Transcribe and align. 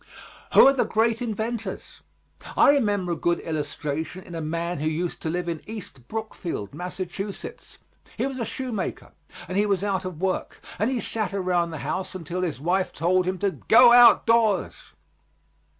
Who 0.55 0.65
are 0.65 0.73
the 0.73 0.83
great 0.83 1.21
inventors? 1.21 2.01
I 2.57 2.71
remember 2.71 3.11
a 3.11 3.15
good 3.15 3.39
illustration 3.41 4.23
in 4.23 4.33
a 4.33 4.41
man 4.41 4.79
who 4.79 4.87
used 4.87 5.21
to 5.21 5.29
live 5.29 5.47
in 5.47 5.61
East 5.67 6.07
Brookfield, 6.07 6.73
Mass. 6.73 6.97
He 6.97 8.25
was 8.25 8.39
a 8.39 8.43
shoemaker, 8.43 9.11
and 9.47 9.55
he 9.59 9.67
was 9.67 9.83
out 9.83 10.03
of 10.03 10.19
work, 10.19 10.59
and 10.79 10.89
he 10.89 11.01
sat 11.01 11.35
around 11.35 11.69
the 11.69 11.77
house 11.85 12.15
until 12.15 12.41
his 12.41 12.59
wife 12.59 12.91
told 12.91 13.27
him 13.27 13.37
to 13.37 13.51
"go 13.51 13.93
out 13.93 14.25
doors." 14.25 14.93